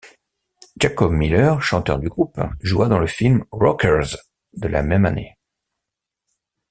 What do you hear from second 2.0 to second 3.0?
groupe, joua dans